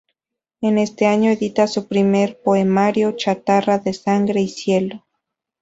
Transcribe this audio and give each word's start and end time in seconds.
En 0.61 0.79
este 0.79 1.05
año 1.05 1.29
edita 1.29 1.67
su 1.67 1.87
primer 1.87 2.39
poemario 2.41 3.11
"Chatarra 3.11 3.77
de 3.77 3.93
Sangre 3.93 4.41
y 4.41 4.47
Cielo". 4.49 5.03